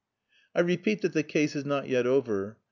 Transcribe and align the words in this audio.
I 0.55 0.61
repeat 0.61 1.03
that 1.03 1.13
the 1.13 1.21
case 1.21 1.55
is 1.55 1.63
not 1.63 1.87
yet 1.87 2.07
over. 2.07 2.57